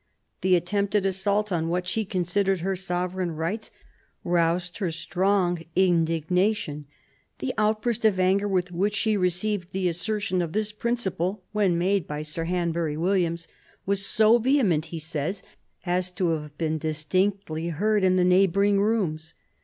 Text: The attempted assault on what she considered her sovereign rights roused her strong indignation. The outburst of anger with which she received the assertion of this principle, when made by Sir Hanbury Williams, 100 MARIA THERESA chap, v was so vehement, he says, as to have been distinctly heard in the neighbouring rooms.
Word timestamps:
The 0.41 0.55
attempted 0.55 1.05
assault 1.05 1.51
on 1.51 1.69
what 1.69 1.87
she 1.87 2.05
considered 2.05 2.61
her 2.61 2.75
sovereign 2.75 3.33
rights 3.35 3.69
roused 4.23 4.79
her 4.79 4.91
strong 4.91 5.63
indignation. 5.75 6.87
The 7.37 7.53
outburst 7.55 8.03
of 8.03 8.19
anger 8.19 8.47
with 8.47 8.71
which 8.71 8.95
she 8.95 9.15
received 9.15 9.73
the 9.73 9.87
assertion 9.87 10.41
of 10.41 10.53
this 10.53 10.71
principle, 10.71 11.43
when 11.51 11.77
made 11.77 12.07
by 12.07 12.23
Sir 12.23 12.45
Hanbury 12.45 12.97
Williams, 12.97 13.47
100 13.85 13.85
MARIA 13.85 13.85
THERESA 13.85 13.85
chap, 13.85 13.85
v 13.85 13.89
was 13.91 14.05
so 14.07 14.39
vehement, 14.63 14.85
he 14.85 14.97
says, 14.97 15.43
as 15.85 16.11
to 16.13 16.29
have 16.29 16.57
been 16.57 16.79
distinctly 16.79 17.67
heard 17.67 18.03
in 18.03 18.15
the 18.15 18.25
neighbouring 18.25 18.81
rooms. 18.81 19.35